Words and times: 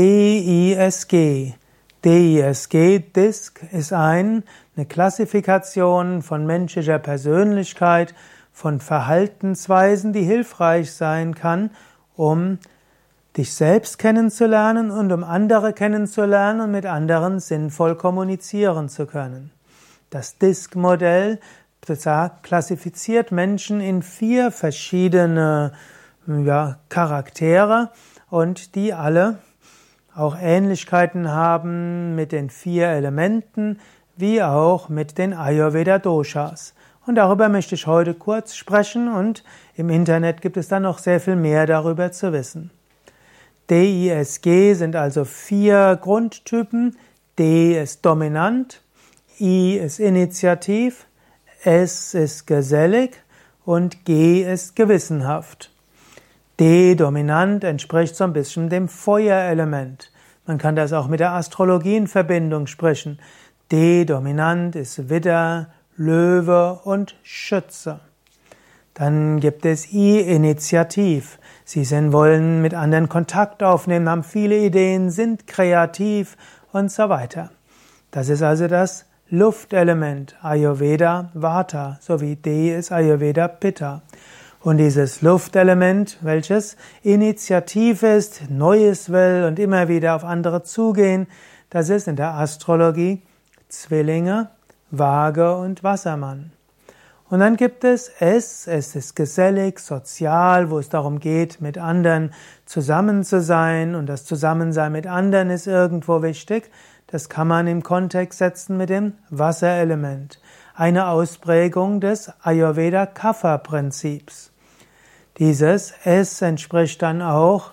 DISG. 0.00 1.52
DISG, 2.02 3.00
DISC, 3.14 3.60
ist 3.70 3.92
ein, 3.92 4.44
eine 4.74 4.86
Klassifikation 4.86 6.22
von 6.22 6.46
menschlicher 6.46 6.98
Persönlichkeit, 6.98 8.14
von 8.50 8.80
Verhaltensweisen, 8.80 10.14
die 10.14 10.22
hilfreich 10.22 10.92
sein 10.92 11.34
kann, 11.34 11.68
um 12.16 12.60
dich 13.36 13.52
selbst 13.52 13.98
kennenzulernen 13.98 14.90
und 14.90 15.12
um 15.12 15.22
andere 15.22 15.74
kennenzulernen 15.74 16.62
und 16.62 16.70
mit 16.70 16.86
anderen 16.86 17.38
sinnvoll 17.38 17.94
kommunizieren 17.94 18.88
zu 18.88 19.04
können. 19.04 19.50
Das 20.08 20.38
DISC-Modell 20.38 21.40
klassifiziert 22.42 23.32
Menschen 23.32 23.82
in 23.82 24.00
vier 24.00 24.50
verschiedene 24.50 25.72
ja, 26.26 26.78
Charaktere 26.88 27.90
und 28.30 28.74
die 28.74 28.94
alle 28.94 29.40
auch 30.14 30.36
Ähnlichkeiten 30.40 31.30
haben 31.30 32.14
mit 32.14 32.32
den 32.32 32.50
vier 32.50 32.88
Elementen 32.88 33.78
wie 34.16 34.42
auch 34.42 34.88
mit 34.88 35.18
den 35.18 35.32
Ayurveda 35.32 35.98
Doshas. 35.98 36.74
Und 37.06 37.14
darüber 37.14 37.48
möchte 37.48 37.74
ich 37.74 37.86
heute 37.86 38.14
kurz 38.14 38.54
sprechen 38.54 39.12
und 39.12 39.42
im 39.74 39.88
Internet 39.88 40.42
gibt 40.42 40.56
es 40.56 40.68
dann 40.68 40.82
noch 40.82 40.98
sehr 40.98 41.20
viel 41.20 41.36
mehr 41.36 41.66
darüber 41.66 42.12
zu 42.12 42.32
wissen. 42.32 42.70
DISG 43.70 44.74
sind 44.74 44.96
also 44.96 45.24
vier 45.24 45.98
Grundtypen. 46.00 46.96
D 47.38 47.80
ist 47.80 48.04
dominant, 48.04 48.82
I 49.40 49.76
ist 49.76 50.00
initiativ, 50.00 51.06
S 51.62 52.14
ist 52.14 52.46
gesellig 52.46 53.22
und 53.64 54.04
G 54.04 54.42
ist 54.42 54.76
gewissenhaft. 54.76 55.70
D 56.60 56.94
dominant 56.94 57.64
entspricht 57.64 58.14
so 58.14 58.24
ein 58.24 58.34
bisschen 58.34 58.68
dem 58.68 58.86
Feuerelement. 58.86 60.12
Man 60.44 60.58
kann 60.58 60.76
das 60.76 60.92
auch 60.92 61.08
mit 61.08 61.20
der 61.20 61.32
Astrologie 61.32 61.96
in 61.96 62.06
Verbindung 62.06 62.66
sprechen. 62.66 63.18
D 63.72 64.04
dominant 64.04 64.76
ist 64.76 65.08
Widder, 65.08 65.68
Löwe 65.96 66.78
und 66.84 67.16
Schütze. 67.22 68.00
Dann 68.92 69.40
gibt 69.40 69.64
es 69.64 69.90
I 69.90 70.20
Initiativ. 70.20 71.38
Sie 71.64 71.84
sind, 71.84 72.12
wollen 72.12 72.60
mit 72.60 72.74
anderen 72.74 73.08
Kontakt 73.08 73.62
aufnehmen, 73.62 74.10
haben 74.10 74.22
viele 74.22 74.58
Ideen, 74.58 75.08
sind 75.08 75.46
kreativ 75.46 76.36
und 76.72 76.92
so 76.92 77.08
weiter. 77.08 77.50
Das 78.10 78.28
ist 78.28 78.42
also 78.42 78.68
das 78.68 79.06
Luftelement 79.30 80.36
Ayurveda 80.42 81.30
Vata, 81.32 81.96
sowie 82.02 82.36
D 82.36 82.76
ist 82.76 82.92
Ayurveda 82.92 83.48
Pitta. 83.48 84.02
Und 84.62 84.76
dieses 84.76 85.22
Luftelement, 85.22 86.18
welches 86.20 86.76
Initiativ 87.02 88.02
ist, 88.02 88.50
Neues 88.50 89.10
will 89.10 89.44
und 89.48 89.58
immer 89.58 89.88
wieder 89.88 90.14
auf 90.14 90.22
andere 90.22 90.62
zugehen, 90.62 91.26
das 91.70 91.88
ist 91.88 92.08
in 92.08 92.16
der 92.16 92.34
Astrologie 92.34 93.22
Zwillinge, 93.68 94.50
Waage 94.90 95.56
und 95.56 95.82
Wassermann. 95.82 96.52
Und 97.30 97.38
dann 97.38 97.56
gibt 97.56 97.84
es 97.84 98.08
S, 98.08 98.66
es 98.66 98.96
ist 98.96 99.14
gesellig, 99.14 99.78
sozial, 99.78 100.68
wo 100.68 100.80
es 100.80 100.88
darum 100.88 101.20
geht, 101.20 101.60
mit 101.60 101.78
anderen 101.78 102.34
zusammen 102.66 103.22
zu 103.22 103.40
sein 103.40 103.94
und 103.94 104.06
das 104.06 104.24
Zusammensein 104.24 104.90
mit 104.90 105.06
anderen 105.06 105.50
ist 105.50 105.68
irgendwo 105.68 106.22
wichtig. 106.22 106.68
Das 107.06 107.28
kann 107.28 107.46
man 107.46 107.68
im 107.68 107.84
Kontext 107.84 108.40
setzen 108.40 108.76
mit 108.76 108.90
dem 108.90 109.12
Wasserelement. 109.30 110.40
Eine 110.74 111.06
Ausprägung 111.06 112.00
des 112.00 112.32
Ayurveda 112.42 113.06
Kapha 113.06 113.58
Prinzips. 113.58 114.50
Dieses 115.38 115.94
S 116.02 116.42
entspricht 116.42 117.00
dann 117.00 117.22
auch 117.22 117.70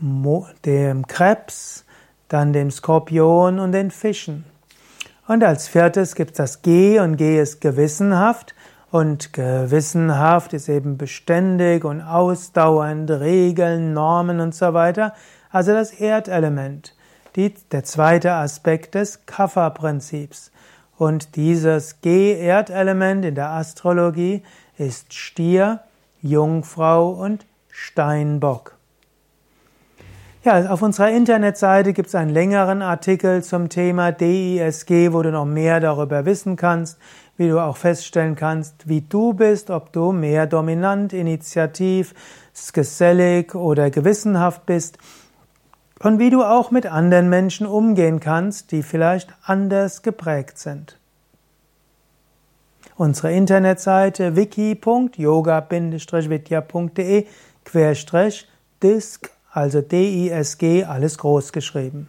dem 0.00 1.06
Krebs, 1.06 1.84
dann 2.28 2.54
dem 2.54 2.70
Skorpion 2.70 3.58
und 3.58 3.72
den 3.72 3.90
Fischen. 3.90 4.46
Und 5.26 5.44
als 5.44 5.68
viertes 5.68 6.14
gibt 6.14 6.32
es 6.32 6.36
das 6.38 6.62
G 6.62 6.98
und 6.98 7.16
G 7.16 7.38
ist 7.38 7.60
gewissenhaft. 7.60 8.54
Und 8.90 9.32
gewissenhaft 9.32 10.52
ist 10.52 10.68
eben 10.68 10.98
beständig 10.98 11.84
und 11.84 12.00
ausdauernd, 12.00 13.08
Regeln, 13.10 13.92
Normen 13.92 14.40
und 14.40 14.54
so 14.54 14.74
weiter. 14.74 15.14
Also 15.50 15.72
das 15.72 15.92
Erdelement. 15.92 16.96
Die, 17.36 17.54
der 17.70 17.84
zweite 17.84 18.32
Aspekt 18.32 18.96
des 18.96 19.26
Kapha-Prinzips. 19.26 20.50
Und 20.98 21.36
dieses 21.36 22.00
G-Erdelement 22.00 23.24
in 23.24 23.36
der 23.36 23.50
Astrologie 23.50 24.42
ist 24.76 25.14
Stier, 25.14 25.80
Jungfrau 26.20 27.10
und 27.10 27.46
Steinbock. 27.70 28.74
Ja, 30.42 30.70
auf 30.70 30.82
unserer 30.82 31.10
Internetseite 31.10 31.92
gibt 31.92 32.08
es 32.08 32.14
einen 32.14 32.30
längeren 32.30 32.82
Artikel 32.82 33.44
zum 33.44 33.68
Thema 33.68 34.10
DISG, 34.10 35.12
wo 35.12 35.22
du 35.22 35.30
noch 35.30 35.44
mehr 35.44 35.80
darüber 35.80 36.24
wissen 36.24 36.56
kannst, 36.56 36.98
wie 37.40 37.48
du 37.48 37.58
auch 37.58 37.76
feststellen 37.78 38.36
kannst, 38.36 38.86
wie 38.86 39.00
du 39.00 39.32
bist, 39.32 39.70
ob 39.70 39.94
du 39.94 40.12
mehr 40.12 40.46
dominant, 40.46 41.14
initiativ, 41.14 42.14
gesellig 42.74 43.54
oder 43.54 43.88
gewissenhaft 43.88 44.66
bist 44.66 44.98
und 46.00 46.18
wie 46.18 46.28
du 46.28 46.44
auch 46.44 46.70
mit 46.70 46.84
anderen 46.84 47.30
Menschen 47.30 47.66
umgehen 47.66 48.20
kannst, 48.20 48.72
die 48.72 48.82
vielleicht 48.82 49.34
anders 49.42 50.02
geprägt 50.02 50.58
sind. 50.58 50.98
Unsere 52.96 53.32
Internetseite 53.32 54.36
wiki.yoga-vidya.de 54.36 57.26
disc 58.82 59.30
also 59.52 59.80
D-I-S-G, 59.80 60.84
alles 60.84 61.16
groß 61.16 61.52
geschrieben. 61.52 62.08